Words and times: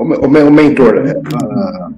O, 0.00 0.02
o, 0.02 0.50
mentor, 0.50 0.96
é, 0.96 1.12
a, 1.12 1.90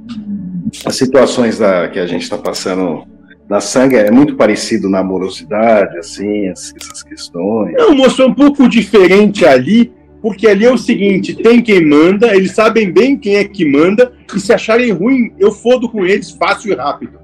as 0.87 0.97
situações 0.97 1.59
da, 1.59 1.89
que 1.89 2.01
a 2.01 2.07
gente 2.07 2.23
está 2.23 2.37
passando 2.37 3.07
da 3.49 3.61
sangue 3.61 3.95
é 3.95 4.11
muito 4.11 4.35
parecido 4.35 4.91
na 4.91 4.99
amorosidade, 4.99 5.97
assim, 5.99 6.49
essas 6.49 7.05
questões. 7.05 7.75
Não, 7.75 7.95
moço, 7.95 8.21
é 8.21 8.27
um 8.27 8.35
pouco 8.35 8.69
diferente 8.69 9.47
ali, 9.47 9.93
porque 10.21 10.49
ali 10.49 10.65
é 10.65 10.73
o 10.73 10.77
seguinte: 10.77 11.33
tem 11.33 11.63
quem 11.63 11.87
manda, 11.87 12.35
eles 12.35 12.51
sabem 12.57 12.91
bem 12.91 13.17
quem 13.17 13.37
é 13.37 13.45
que 13.45 13.65
manda, 13.65 14.13
e 14.35 14.41
se 14.41 14.53
acharem 14.53 14.91
ruim, 14.91 15.33
eu 15.39 15.53
fodo 15.53 15.89
com 15.89 16.05
eles 16.05 16.33
fácil 16.33 16.73
e 16.73 16.75
rápido. 16.75 17.21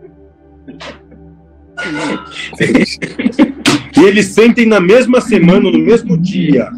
e 3.97 4.01
eles 4.05 4.27
sentem 4.27 4.65
na 4.65 4.79
mesma 4.79 5.21
semana, 5.21 5.73
no 5.73 5.79
mesmo 5.79 6.17
dia, 6.17 6.69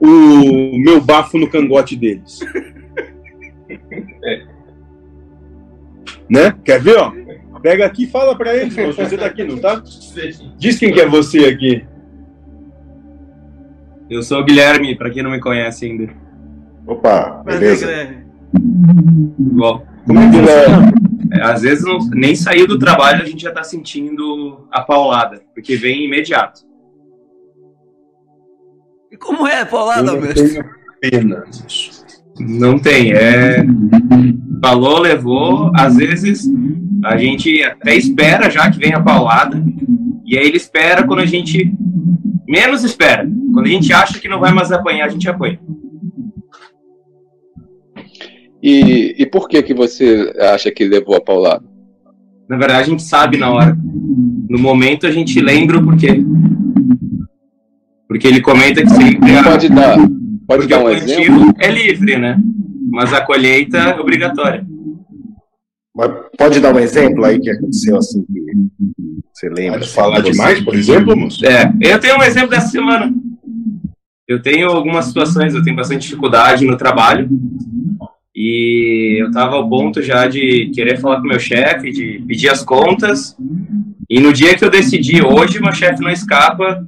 o 0.00 0.76
meu 0.76 1.00
bafo 1.00 1.38
no 1.38 1.48
cangote 1.48 1.94
deles. 1.94 2.40
Né? 6.28 6.54
Quer 6.64 6.80
ver, 6.80 6.96
ó? 6.98 7.12
Pega 7.62 7.86
aqui 7.86 8.04
e 8.04 8.06
fala 8.08 8.36
pra 8.36 8.54
eles, 8.54 8.74
você 8.74 9.16
tá 9.16 9.26
aqui, 9.26 9.42
não 9.44 9.58
tá? 9.58 9.82
Diz 10.56 10.78
quem 10.78 10.92
que 10.92 11.00
é 11.00 11.08
você 11.08 11.46
aqui. 11.46 11.84
Eu 14.08 14.22
sou 14.22 14.40
o 14.40 14.44
Guilherme, 14.44 14.96
pra 14.96 15.10
quem 15.10 15.22
não 15.22 15.30
me 15.30 15.40
conhece 15.40 15.86
ainda. 15.86 16.12
Opa, 16.86 17.42
beleza. 17.44 17.88
Bom, 18.52 19.84
como 20.06 20.18
é 20.20 20.30
que 20.30 20.36
funciona? 20.36 20.92
É, 21.32 21.42
às 21.42 21.62
vezes 21.62 21.84
não, 21.84 21.98
nem 22.10 22.36
saiu 22.36 22.68
do 22.68 22.78
trabalho 22.78 23.22
a 23.22 23.26
gente 23.26 23.42
já 23.42 23.48
está 23.48 23.64
sentindo 23.64 24.66
a 24.70 24.80
paulada, 24.82 25.42
porque 25.54 25.76
vem 25.76 26.04
imediato. 26.04 26.60
E 29.10 29.16
como 29.16 29.46
é 29.46 29.62
a 29.62 29.66
paulada, 29.66 30.12
tenho 30.32 30.64
pena 31.00 31.44
Não 32.40 32.78
tem, 32.78 33.12
é. 33.12 33.64
Falou, 34.60 35.00
levou. 35.00 35.70
Às 35.74 35.96
vezes 35.96 36.48
a 37.04 37.16
gente 37.16 37.62
até 37.62 37.94
espera 37.94 38.50
já 38.50 38.70
que 38.70 38.78
venha 38.78 38.96
a 38.96 39.02
paulada, 39.02 39.62
e 40.24 40.36
aí 40.36 40.46
ele 40.46 40.56
espera 40.56 41.06
quando 41.06 41.20
a 41.20 41.26
gente 41.26 41.72
menos 42.48 42.84
espera. 42.84 43.28
Quando 43.52 43.66
a 43.66 43.70
gente 43.70 43.92
acha 43.92 44.18
que 44.18 44.28
não 44.28 44.40
vai 44.40 44.52
mais 44.52 44.72
apanhar, 44.72 45.06
a 45.06 45.10
gente 45.10 45.28
apanha. 45.28 45.58
E, 48.62 49.14
e 49.18 49.26
por 49.26 49.48
que 49.48 49.62
que 49.62 49.74
você 49.74 50.32
acha 50.52 50.70
que 50.70 50.84
levou 50.84 51.16
a 51.16 51.20
paulada? 51.20 51.64
Na 52.48 52.56
verdade, 52.56 52.80
a 52.80 52.84
gente 52.84 53.02
sabe 53.02 53.36
na 53.36 53.50
hora. 53.50 53.76
No 54.48 54.58
momento, 54.58 55.06
a 55.06 55.10
gente 55.10 55.40
lembra 55.40 55.78
o 55.78 55.84
porquê. 55.84 56.24
Porque 58.08 58.26
ele 58.26 58.40
comenta 58.40 58.82
que 58.82 58.90
sempre... 58.90 59.36
A... 59.36 59.42
Pode 59.42 59.68
dar, 59.68 59.98
pode 60.46 60.66
dar 60.66 60.84
um 60.84 60.90
exemplo? 60.90 61.54
é 61.58 61.70
livre, 61.70 62.16
né? 62.16 62.38
Mas 62.90 63.12
a 63.12 63.20
colheita 63.20 63.78
é 63.78 64.00
obrigatória. 64.00 64.66
Mas 65.94 66.10
pode 66.36 66.60
dar 66.60 66.74
um 66.74 66.78
exemplo 66.78 67.24
aí 67.24 67.40
que 67.40 67.50
aconteceu 67.50 67.96
assim 67.96 68.24
que 68.24 68.56
você 69.32 69.48
lembra? 69.50 69.80
Pode 69.80 69.90
falar 69.90 70.20
demais, 70.20 70.62
por 70.62 70.74
exemplo, 70.74 71.16
moço? 71.16 71.44
É, 71.44 71.72
eu 71.80 71.98
tenho 72.00 72.18
um 72.18 72.22
exemplo 72.22 72.50
dessa 72.50 72.68
semana. 72.68 73.12
Eu 74.26 74.42
tenho 74.42 74.68
algumas 74.68 75.04
situações, 75.06 75.54
eu 75.54 75.62
tenho 75.62 75.76
bastante 75.76 76.02
dificuldade 76.02 76.64
no 76.64 76.76
trabalho 76.76 77.28
e 78.34 79.16
eu 79.20 79.28
estava 79.28 79.56
ao 79.56 79.68
ponto 79.68 80.02
já 80.02 80.26
de 80.26 80.70
querer 80.74 80.98
falar 80.98 81.20
com 81.20 81.28
meu 81.28 81.38
chefe, 81.38 81.90
de 81.90 82.22
pedir 82.26 82.48
as 82.48 82.62
contas. 82.62 83.36
E 84.08 84.20
no 84.20 84.32
dia 84.32 84.56
que 84.56 84.64
eu 84.64 84.70
decidi, 84.70 85.22
hoje 85.22 85.60
meu 85.60 85.72
chefe 85.72 86.02
não 86.02 86.10
escapa, 86.10 86.86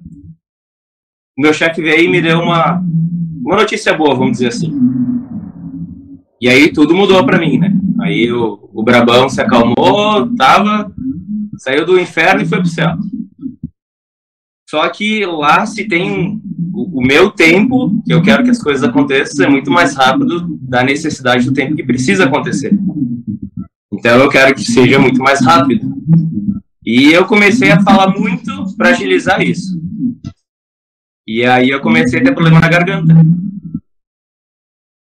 meu 1.37 1.53
chefe 1.53 1.81
veio 1.81 2.05
e 2.05 2.09
me 2.09 2.21
deu 2.21 2.41
uma, 2.41 2.83
uma 3.49 3.57
notícia 3.57 3.95
boa, 3.95 4.15
vamos 4.15 4.33
dizer 4.33 4.49
assim. 4.49 4.71
E 6.39 6.51
aí 6.51 6.71
tudo 6.71 6.95
mudou 6.95 7.25
para 7.25 7.39
mim, 7.39 7.59
né? 7.59 7.75
Aí 7.99 8.31
o, 8.31 8.69
o 8.75 8.83
Brabão 8.83 9.27
se 9.31 9.41
acalmou, 9.41 10.29
tava, 10.37 10.93
saiu 11.57 11.87
do 11.87 11.99
inferno 11.99 12.43
e 12.43 12.47
foi 12.47 12.59
pro 12.59 12.69
céu. 12.69 12.95
Só 14.69 14.87
que 14.91 15.25
lá 15.25 15.65
se 15.65 15.89
tem 15.89 16.43
o, 16.75 17.01
o, 17.01 17.03
meu 17.03 17.31
tempo, 17.31 18.03
que 18.05 18.13
eu 18.13 18.21
quero 18.21 18.45
que 18.45 18.51
as 18.51 18.63
coisas 18.63 18.87
aconteçam, 18.87 19.47
é 19.47 19.49
muito 19.49 19.71
mais 19.71 19.97
rápido 19.97 20.59
da 20.61 20.85
necessidade 20.85 21.47
do 21.47 21.55
tempo 21.55 21.75
que 21.75 21.83
precisa 21.83 22.25
acontecer. 22.25 22.79
Então 23.91 24.19
eu 24.19 24.29
quero 24.29 24.55
que 24.55 24.63
seja 24.63 24.99
muito 24.99 25.23
mais 25.23 25.41
rápido. 25.43 25.91
E 26.85 27.11
eu 27.13 27.25
comecei 27.25 27.71
a 27.71 27.81
falar 27.81 28.11
muito 28.11 28.77
para 28.77 28.91
agilizar 28.91 29.41
isso. 29.41 29.78
E 31.31 31.45
aí 31.45 31.69
eu 31.69 31.83
comecei 31.83 32.21
a 32.21 32.25
ter 32.25 32.33
problema 32.33 32.59
na 32.59 32.71
garganta. 32.71 33.13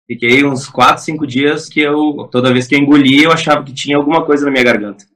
Fiquei 0.06 0.44
uns 0.44 0.68
4, 0.68 1.02
5 1.02 1.26
dias 1.26 1.70
que 1.70 1.80
eu, 1.80 2.28
toda 2.30 2.52
vez 2.52 2.66
que 2.66 2.74
eu 2.74 2.78
engolia, 2.78 3.24
eu 3.24 3.32
achava 3.32 3.64
que 3.64 3.72
tinha 3.72 3.96
alguma 3.96 4.26
coisa 4.26 4.44
na 4.44 4.50
minha 4.50 4.62
garganta. 4.62 5.06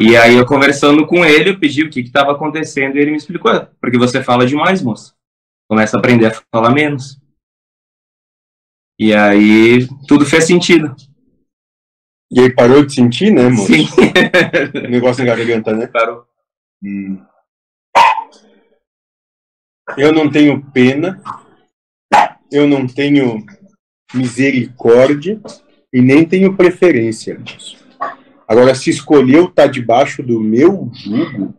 E 0.00 0.16
aí 0.16 0.36
eu 0.36 0.46
conversando 0.46 1.06
com 1.06 1.22
ele, 1.22 1.50
eu 1.50 1.60
pedi 1.60 1.82
o 1.82 1.90
que 1.90 2.00
estava 2.00 2.32
acontecendo 2.32 2.96
e 2.96 2.98
ele 2.98 3.10
me 3.10 3.18
explicou, 3.18 3.52
porque 3.78 3.98
você 3.98 4.24
fala 4.24 4.46
demais, 4.46 4.80
moço. 4.80 5.14
Começa 5.68 5.98
a 5.98 6.00
aprender 6.00 6.28
a 6.28 6.42
falar 6.50 6.70
menos. 6.70 7.20
E 8.98 9.12
aí 9.12 9.86
tudo 10.08 10.24
fez 10.24 10.44
sentido. 10.46 10.96
E 12.30 12.40
aí 12.40 12.54
parou 12.54 12.86
de 12.86 12.94
sentir, 12.94 13.30
né, 13.30 13.50
moço? 13.50 13.66
Sim. 13.66 13.86
o 14.82 14.88
negócio 14.88 15.22
na 15.22 15.36
garganta, 15.36 15.74
né? 15.74 15.86
Parou. 15.86 16.24
Hum. 16.82 17.22
Eu 19.96 20.12
não 20.12 20.30
tenho 20.30 20.64
pena, 20.72 21.20
eu 22.50 22.66
não 22.66 22.86
tenho 22.86 23.44
misericórdia 24.14 25.40
e 25.92 26.00
nem 26.00 26.24
tenho 26.24 26.56
preferência, 26.56 27.38
moço. 27.38 27.78
Agora, 28.46 28.74
se 28.74 28.90
escolheu 28.90 29.44
estar 29.44 29.62
tá 29.62 29.68
debaixo 29.68 30.22
do 30.22 30.40
meu 30.40 30.90
jugo, 30.92 31.54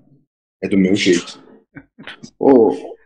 é 0.62 0.68
do 0.68 0.78
meu 0.78 0.94
jeito. 0.94 1.42
Ô, 2.38 2.98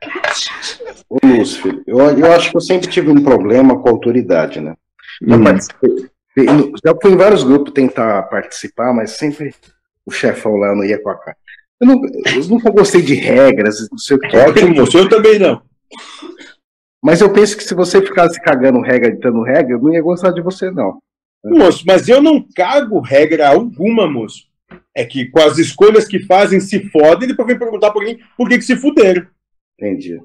ô 1.09 1.17
Lúcifer, 1.23 1.83
eu, 1.85 1.99
eu 1.99 2.31
acho 2.31 2.49
que 2.49 2.57
eu 2.57 2.61
sempre 2.61 2.87
tive 2.87 3.11
um 3.11 3.23
problema 3.23 3.79
com 3.79 3.87
a 3.87 3.91
autoridade, 3.91 4.59
né? 4.59 4.75
Já, 5.21 5.35
hum. 5.35 6.73
já 6.83 6.95
fui 6.99 7.11
em 7.11 7.17
vários 7.17 7.43
grupos 7.43 7.73
tentar 7.73 8.23
participar, 8.23 8.91
mas 8.91 9.11
sempre 9.11 9.53
o 10.05 10.11
chefão 10.11 10.55
lá 10.55 10.75
não 10.75 10.83
ia 10.83 11.01
com 11.01 11.09
a 11.09 11.15
cara. 11.15 11.37
Eu, 11.81 11.87
não, 11.87 12.01
eu 12.03 12.47
nunca 12.47 12.69
gostei 12.69 13.01
de 13.01 13.15
regras, 13.15 13.89
não 13.89 13.97
sei 13.97 14.17
o 14.17 14.19
que. 14.19 14.35
Ótimo, 14.35 14.75
moço, 14.75 14.97
eu 14.97 15.09
também 15.09 15.37
não. 15.37 15.61
Mas 17.03 17.21
eu 17.21 17.31
penso 17.31 17.55
que 17.55 17.63
se 17.63 17.75
você 17.75 18.01
ficasse 18.01 18.41
cagando 18.41 18.81
regra, 18.81 19.11
ditando 19.11 19.43
regra, 19.43 19.73
eu 19.73 19.81
não 19.81 19.93
ia 19.93 20.01
gostar 20.01 20.31
de 20.31 20.41
você, 20.41 20.71
não. 20.71 20.99
Moço, 21.43 21.83
mas 21.85 22.09
eu 22.09 22.21
não 22.21 22.43
cago 22.55 22.99
regra 22.99 23.49
alguma, 23.49 24.09
moço. 24.09 24.45
É 24.95 25.05
que 25.05 25.29
com 25.29 25.39
as 25.39 25.57
escolhas 25.57 26.07
que 26.07 26.19
fazem 26.19 26.59
se 26.59 26.89
fodem 26.89 27.25
e 27.25 27.27
depois 27.27 27.47
vem 27.47 27.59
perguntar 27.59 27.91
por 27.91 28.03
mim 28.03 28.17
por 28.35 28.49
que, 28.49 28.57
que 28.57 28.63
se 28.63 28.75
fuderam. 28.75 29.27
Entendi. 29.79 30.19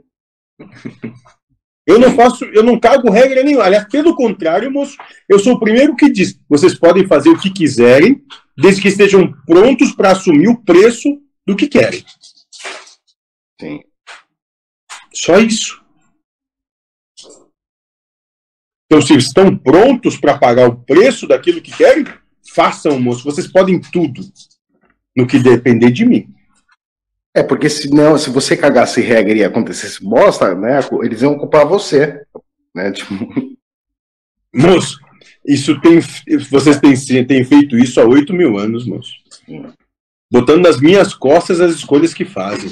Eu 1.87 1.99
não 1.99 2.13
faço, 2.13 2.45
eu 2.45 2.63
não 2.63 2.79
cago 2.79 3.11
regra 3.11 3.43
nenhuma. 3.43 3.65
Aliás, 3.65 3.85
pelo 3.89 4.15
contrário, 4.15 4.71
moço, 4.71 4.97
eu 5.29 5.39
sou 5.39 5.55
o 5.55 5.61
primeiro 5.61 5.97
que 5.97 6.09
diz: 6.09 6.41
vocês 6.49 6.75
podem 6.75 7.07
fazer 7.07 7.31
o 7.31 7.39
que 7.39 7.51
quiserem, 7.51 8.23
desde 8.57 8.81
que 8.81 8.89
estejam 8.89 9.33
prontos 9.45 9.93
para 9.93 10.13
assumir 10.13 10.49
o 10.49 10.63
preço 10.63 11.21
do 11.47 11.57
que 11.57 11.69
querem. 11.69 12.05
Sim. 13.61 13.81
Só 15.13 15.39
isso. 15.39 15.81
Então, 18.87 19.01
se 19.01 19.15
estão 19.17 19.57
prontos 19.57 20.17
para 20.17 20.37
pagar 20.37 20.69
o 20.69 20.77
preço 20.77 21.27
daquilo 21.27 21.61
que 21.61 21.77
querem, 21.77 22.05
façam, 22.53 23.01
moço. 23.01 23.25
Vocês 23.25 23.47
podem 23.47 23.81
tudo 23.81 24.21
no 25.17 25.27
que 25.27 25.39
depender 25.39 25.91
de 25.91 26.05
mim. 26.05 26.35
É, 27.33 27.43
porque 27.43 27.69
se 27.69 27.89
não, 27.91 28.19
se 28.19 28.31
você 28.31 28.57
cagasse 28.57 29.01
regra 29.01 29.39
e 29.39 29.45
acontecesse 29.45 30.03
bosta, 30.03 30.55
né, 30.55 30.81
eles 31.03 31.23
iam 31.23 31.39
culpar 31.39 31.67
você. 31.67 32.21
Né, 32.75 32.91
tipo... 32.93 33.15
Moço, 34.53 34.99
isso 35.47 35.81
tem. 35.81 36.01
Vocês 36.51 36.81
têm, 36.81 37.25
têm 37.25 37.45
feito 37.45 37.79
isso 37.79 38.01
há 38.01 38.05
oito 38.05 38.33
mil 38.33 38.59
anos, 38.59 38.85
moço. 38.85 39.13
Botando 40.33 40.63
nas 40.63 40.81
minhas 40.81 41.15
costas 41.15 41.61
as 41.61 41.75
escolhas 41.75 42.15
que 42.15 42.25
fazem. 42.25 42.71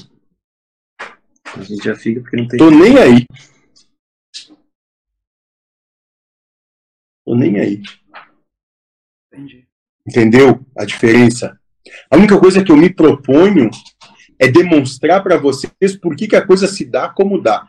A 1.57 1.63
gente 1.63 1.85
já 1.85 1.97
fica 1.97 2.21
porque 2.21 2.37
não 2.37 2.47
tem. 2.47 2.59
Tô 2.59 2.71
nem 2.71 2.99
aí. 2.99 3.27
Tô 7.25 7.35
nem 7.35 7.59
aí. 7.59 7.83
Entendi. 9.33 9.67
Entendeu 10.07 10.65
a 10.77 10.85
diferença? 10.85 11.59
A 12.11 12.17
única 12.17 12.39
coisa 12.39 12.63
que 12.63 12.71
eu 12.71 12.77
me 12.77 12.93
proponho 12.93 13.71
é 14.39 14.47
demonstrar 14.47 15.23
para 15.23 15.37
vocês 15.37 15.97
por 16.01 16.15
que, 16.15 16.29
que 16.29 16.37
a 16.37 16.47
coisa 16.47 16.69
se 16.69 16.85
dá 16.85 17.09
como 17.09 17.41
dá. 17.41 17.67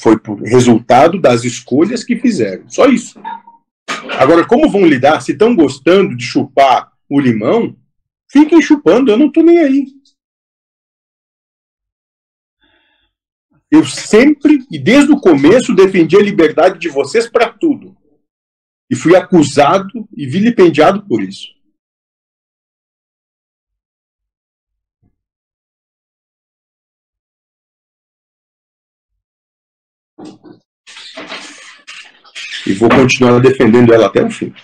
Foi 0.00 0.18
por 0.18 0.40
resultado 0.42 1.18
das 1.18 1.44
escolhas 1.44 2.04
que 2.04 2.16
fizeram. 2.16 2.68
Só 2.68 2.86
isso. 2.86 3.18
Agora, 4.18 4.46
como 4.46 4.70
vão 4.70 4.86
lidar? 4.86 5.20
Se 5.22 5.32
estão 5.32 5.56
gostando 5.56 6.14
de 6.14 6.24
chupar 6.24 6.92
o 7.08 7.18
limão, 7.18 7.74
Fiquem 8.32 8.62
chupando, 8.62 9.10
eu 9.10 9.18
não 9.18 9.26
estou 9.26 9.42
nem 9.42 9.58
aí. 9.58 9.86
Eu 13.70 13.84
sempre, 13.84 14.66
e 14.70 14.78
desde 14.78 15.12
o 15.12 15.20
começo, 15.20 15.74
defendi 15.74 16.16
a 16.16 16.22
liberdade 16.22 16.78
de 16.78 16.88
vocês 16.88 17.28
para 17.28 17.52
tudo. 17.52 17.94
E 18.90 18.96
fui 18.96 19.14
acusado 19.14 20.08
e 20.16 20.26
vilipendiado 20.26 21.06
por 21.06 21.22
isso. 21.22 21.48
E 32.66 32.72
vou 32.72 32.88
continuar 32.88 33.40
defendendo 33.40 33.92
ela 33.92 34.06
até 34.06 34.24
o 34.24 34.30
fim. 34.30 34.54